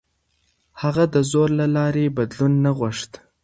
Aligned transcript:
هغه 0.81 1.03
د 1.13 1.15
زور 1.31 1.49
له 1.59 1.65
لارې 1.75 2.13
بدلون 2.17 2.53
نه 2.65 2.71
غوښت. 2.77 3.11